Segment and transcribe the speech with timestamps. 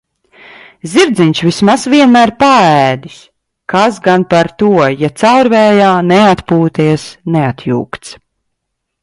[0.93, 3.19] Zirdziņš vismaz vienmēr paēdis
[3.75, 7.07] kas gan par to, ja caurvējā, neatpūties,
[7.39, 8.19] neatjūgts.